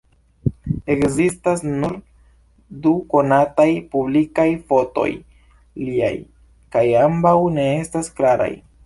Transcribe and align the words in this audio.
Ekzistas 0.93 1.59
nur 1.81 1.91
du 2.85 2.93
konataj 3.15 3.65
publikaj 3.91 4.47
fotoj 4.73 5.05
liaj; 5.89 6.11
kaj 6.77 6.85
ambaŭ 7.03 7.37
ne 7.61 7.69
estas 7.85 8.11
klaraj. 8.17 8.51